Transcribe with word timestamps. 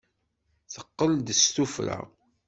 Teqqel-d 0.73 1.27
s 1.39 1.43
tuffra. 1.55 1.99